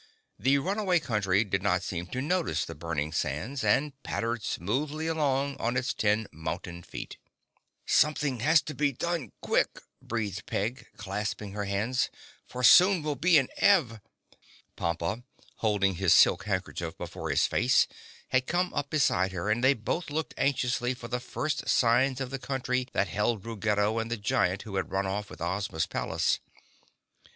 [0.39, 5.57] The Runaway Country did not seem to notice the burning sands and pattered smoothly along
[5.57, 7.17] on its ten mountain feet.
[7.85, 12.09] [Illustration: (unlabelled)] "Something has to be done, quick," breathed Peg, clasping her hands,
[12.47, 14.01] "for soon we'll be in Ev."
[14.75, 15.21] Pompa,
[15.57, 17.87] holding his silk handkerchief before his face,
[18.29, 22.31] had come up beside her and they both looked anxiously for the first signs of
[22.31, 26.39] the country that held Ruggedo and the giant who had run off with Ozma's palace.